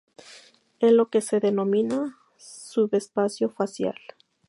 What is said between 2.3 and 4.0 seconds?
subespacio facial.